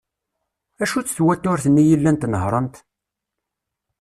Acu-tt 0.83 1.15
twaturt-nni 1.17 1.83
i 1.87 1.95
llant 1.99 2.27
nehhrent? 2.31 2.75